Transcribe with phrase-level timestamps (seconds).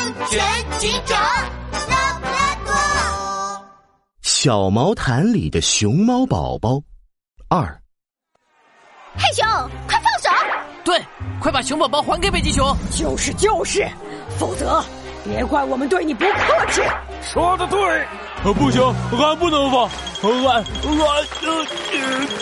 [0.00, 0.40] 安全
[0.78, 1.20] 警长
[1.90, 2.72] 拉布拉多。
[4.22, 6.80] 小毛毯里的熊猫宝宝
[7.50, 7.78] 二。
[9.14, 9.44] 黑熊，
[9.86, 10.30] 快放手！
[10.82, 10.98] 对，
[11.38, 12.74] 快把熊宝宝还给北极熊。
[12.90, 13.86] 就是就是，
[14.38, 14.82] 否则
[15.22, 16.80] 别怪我们对你不客气。
[17.22, 18.06] 说的对，
[18.54, 18.82] 不行，
[19.20, 19.82] 俺不能放，
[20.22, 20.64] 俺俺
[21.42, 21.66] 呃。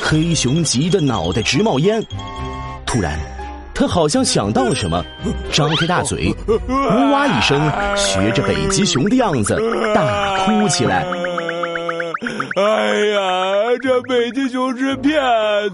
[0.01, 2.01] 黑熊急得脑袋直冒烟。
[2.87, 3.19] 突然，
[3.79, 5.05] 他好像想到了什么，
[5.53, 9.57] 张开大嘴，呜哇一声，学着北极熊的样子
[9.95, 11.07] 大哭起来。
[12.59, 13.21] 哎呀，
[13.80, 15.15] 这北极熊是骗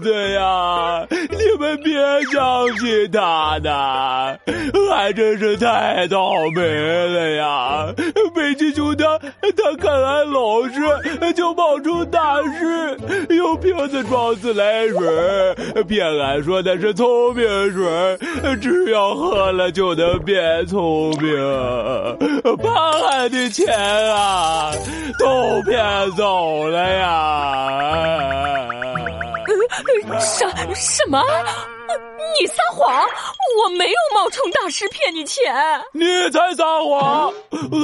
[0.03, 1.03] 子呀！
[1.09, 1.95] 你们别
[2.31, 3.71] 相信他的，
[4.93, 7.87] 俺真是太倒霉了呀！
[8.35, 12.95] 北极熊他他看俺老实，就冒充大师，
[13.33, 18.17] 用瓶子装自来水，骗俺说那是聪明水，
[18.61, 21.33] 只要喝了就能变聪明，
[22.61, 23.75] 把俺的钱
[24.13, 24.71] 啊
[25.17, 25.83] 都骗
[26.15, 26.74] 走了。
[26.75, 27.07] 哎呀！
[30.19, 30.45] 什
[30.75, 31.21] 什么？
[32.39, 33.05] 你撒谎！
[33.63, 35.41] 我没有冒充大师骗你钱。
[35.93, 37.31] 你才撒谎！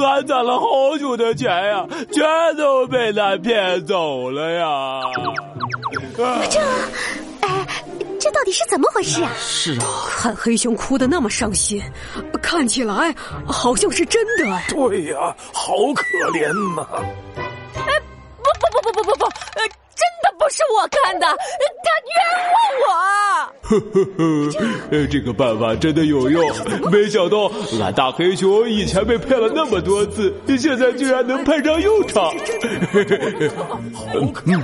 [0.04, 5.00] 俺攒了好久的钱呀，全都被他骗走了呀！
[6.50, 6.60] 这，
[7.40, 7.66] 哎，
[8.20, 9.30] 这到底是怎么回事啊？
[9.38, 9.86] 是啊，
[10.18, 11.82] 看黑熊哭的那么伤心，
[12.42, 13.14] 看起来
[13.46, 14.44] 好像是真的。
[14.68, 16.86] 对呀，好可怜呐。
[20.52, 22.14] 是我干的，他冤
[22.52, 22.88] 枉我。
[23.62, 24.04] 呵呵
[24.90, 26.46] 呵，这个办法真的有用，
[26.90, 27.50] 没想到
[27.80, 32.30] 俺大黑熊以前被骗了那么多次，现在居然能派上用场。
[34.44, 34.62] 嗯，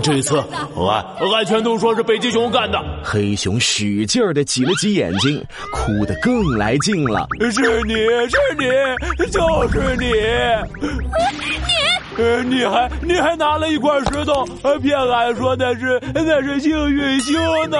[0.00, 0.38] 这次
[0.76, 2.80] 俺俺全都说是北极熊干的。
[3.02, 7.26] 黑熊使劲的挤了挤眼睛，哭得更来劲了。
[7.50, 7.94] 是你
[8.28, 11.73] 是你，就是你。
[12.16, 12.24] 你。
[12.24, 14.44] 呃，你还你还拿了一块石头，
[14.78, 17.34] 骗俺说那是那是幸运星
[17.70, 17.78] 呢，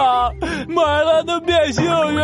[0.68, 2.20] 买了能变幸运。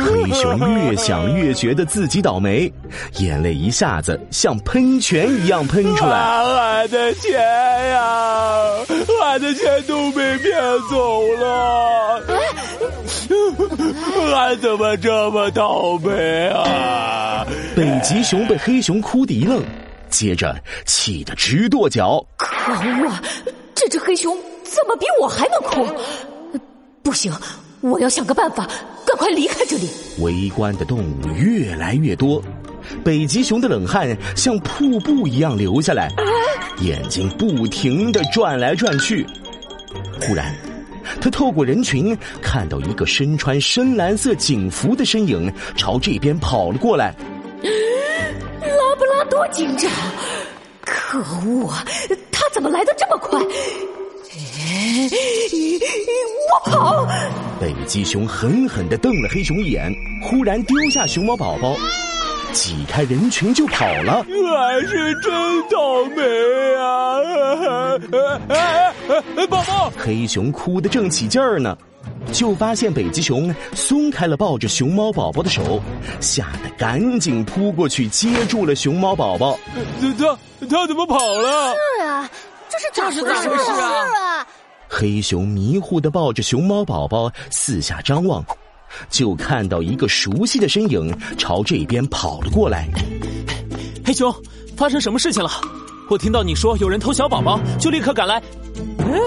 [0.00, 2.72] 黑熊越想越觉得自己倒霉，
[3.18, 6.16] 眼泪一下子像喷泉一样喷出来。
[6.16, 7.32] 俺的钱
[7.90, 8.02] 呀，
[9.22, 10.60] 俺的钱都被骗
[10.90, 12.22] 走了，
[14.34, 17.46] 俺怎么这么倒霉啊？
[17.76, 19.62] 北极熊被黑熊哭的一愣。
[20.14, 23.12] 接着气得直跺脚，可恶！
[23.74, 24.32] 这只黑熊
[24.62, 25.84] 怎么比我还能哭？
[27.02, 27.32] 不行，
[27.80, 28.64] 我要想个办法，
[29.04, 29.90] 赶快离开这里。
[30.20, 32.40] 围观的动物越来越多，
[33.02, 36.08] 北极熊的冷汗像瀑布一样流下来，
[36.80, 39.26] 眼睛不停的转来转去。
[40.20, 40.54] 忽然，
[41.20, 47.12] 他透过人群看到一个身穿深蓝色警服的身影朝这边跑了过来。
[49.30, 49.90] 多紧张，
[50.84, 51.84] 可恶啊！
[52.30, 53.40] 他怎么来的这么快？
[56.50, 57.06] 我跑！
[57.60, 59.92] 北极熊狠狠的瞪了黑熊一眼，
[60.22, 61.76] 忽然丢下熊猫宝宝，
[62.52, 64.24] 挤开人群就跑了。
[64.56, 65.32] 俺是真
[65.70, 66.22] 倒霉
[66.76, 67.18] 啊！
[69.48, 71.76] 宝宝，黑熊哭得正起劲儿呢。
[72.34, 75.80] 就发现北极熊松开了抱着熊猫宝宝的手，
[76.20, 79.56] 吓得赶紧扑过去接住了熊猫宝宝。
[80.18, 80.36] 他
[80.66, 81.72] 他怎么跑了？
[81.96, 82.28] 是啊，
[82.68, 82.76] 这
[83.12, 84.44] 是咋回事啊？
[84.88, 88.44] 黑熊迷糊的抱着熊猫宝宝四下张望，
[89.08, 92.88] 就看到一个熟悉的身影朝这边跑了过来。
[94.04, 94.34] 黑熊，
[94.76, 95.48] 发生什么事情了？
[96.10, 98.42] 我听到你说有人偷小宝宝，就立刻赶来。
[98.98, 99.20] 嗯。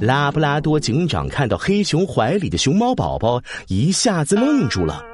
[0.00, 5.04] 拉布拉多警长看到黑熊怀里的熊猫宝宝，一下子愣住了。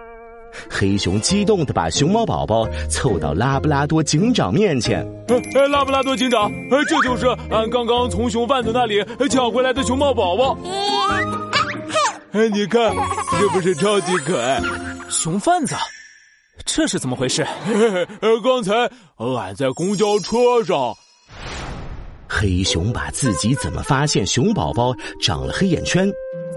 [0.71, 5.05] 黑熊激动的把熊猫宝宝凑到拉布拉多警长面前。
[5.29, 10.57] 哎，拉布拉多警长，这就是俺刚刚从熊贩子那里抢回来的熊猫宝宝。
[12.33, 12.93] 哎，你看，
[13.39, 14.61] 是不是超级可爱？
[15.09, 15.75] 熊贩子，
[16.65, 17.45] 这是怎么回事？
[18.45, 18.73] 刚才
[19.17, 20.95] 俺在公交车上。
[22.29, 26.11] 黑熊把自己怎么发现熊宝宝长了黑眼圈，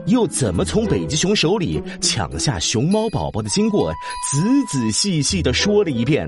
[0.07, 3.91] 又怎么从北极熊手里抢下熊猫宝宝的经过，
[4.31, 6.27] 仔仔细细的说了一遍，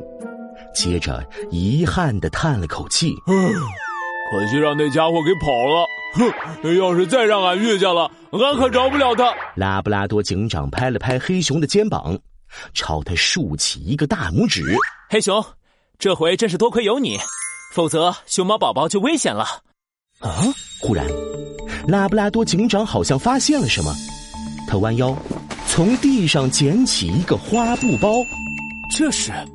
[0.73, 3.13] 接着遗憾的叹了口气
[4.31, 5.85] ：“可惜让那家伙给跑了。
[6.13, 12.17] 哼，要是再让俺遇见了，俺可饶不了他。”拉布拉多警长拍了拍黑熊的肩膀，
[12.73, 14.63] 朝他竖起一个大拇指
[15.09, 15.43] ：“黑熊，
[15.97, 17.17] 这回真是多亏有你。”
[17.71, 19.45] 否则，熊猫宝宝就危险了。
[20.19, 20.43] 啊！
[20.81, 21.07] 忽然，
[21.87, 23.95] 拉布拉多警长好像发现了什么，
[24.67, 25.15] 他弯腰，
[25.67, 28.13] 从地上捡起一个花布包，
[28.95, 29.45] 这是啊，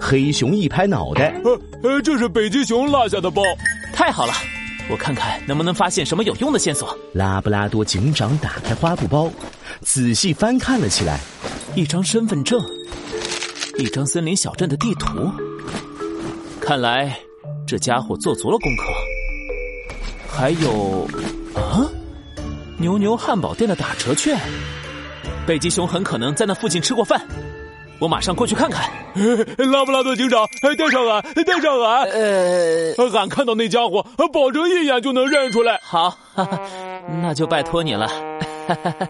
[0.00, 3.42] 黑熊一拍脑袋，呃呃，这是北极熊落下的包。
[3.92, 4.32] 太好了，
[4.88, 6.96] 我看看能不能发现什么有用的线索。
[7.12, 9.30] 拉布拉多警长打开花布包，
[9.82, 11.20] 仔细翻看了起来。
[11.76, 12.58] 一张身份证，
[13.78, 15.30] 一张森林小镇的地图。
[16.58, 17.16] 看来
[17.70, 18.82] 这家伙做足了功课。
[20.28, 21.08] 还有，
[21.54, 21.86] 啊，
[22.78, 24.36] 牛牛汉堡店的打折券。
[25.46, 27.24] 北极熊很可能在那附近吃过饭，
[28.00, 28.90] 我马上过去看看。
[29.70, 30.44] 拉布拉多警长，
[30.76, 32.08] 带上俺，带上俺。
[32.08, 35.78] 呃，俺看到那家伙，保证一眼就能认出来。
[35.80, 36.60] 好，哈哈
[37.22, 38.08] 那就拜托你了。
[38.66, 39.08] 哈哈哈。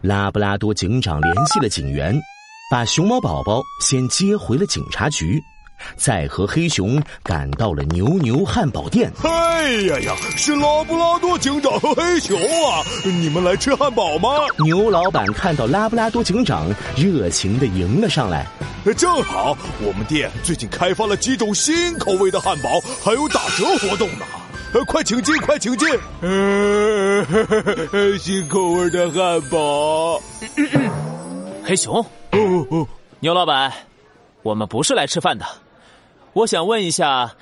[0.00, 2.20] 拉布拉多警长联系了警员，
[2.70, 5.42] 把熊猫宝宝先接回了警察局，
[5.96, 9.10] 再和黑熊赶到了牛牛汉堡店。
[9.24, 12.84] 哎呀呀，是拉布拉多警长和黑熊啊！
[13.06, 14.28] 你们来吃汉堡吗？
[14.62, 18.46] 牛老板看到拉布拉多警长，热情的迎了上来。
[18.98, 24.26] 正好，我们店最近开发了几种新口味的汉堡，还有打折活动呢。
[24.74, 25.88] 呃，快请进，快请进！
[26.20, 27.24] 呃，
[28.20, 30.20] 新口味的汉堡。
[31.64, 32.04] 黑熊，
[33.20, 33.72] 牛老板，
[34.42, 35.44] 我们不是来吃饭的。
[36.34, 37.34] 我想问一下，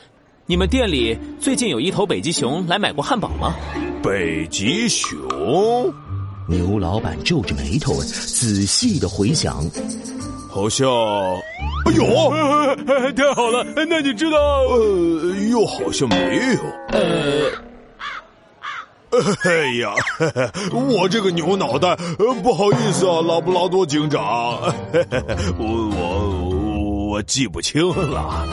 [0.46, 3.54] 你们店里最近有一头北极熊来买过汉堡吗？
[4.02, 5.92] 北极熊？
[6.48, 9.68] 牛老板皱着眉头，仔细的回想。
[10.48, 12.06] 好像，哎呦，
[13.14, 13.66] 太好了！
[13.74, 14.38] 那你知道？
[14.38, 16.62] 呃，又好像没有。
[16.88, 17.50] 呃，
[19.44, 19.92] 哎呀，
[20.72, 21.96] 我这个牛脑袋，
[22.42, 24.22] 不好意思啊，拉布拉多警长，
[25.58, 28.46] 我我我记不清了。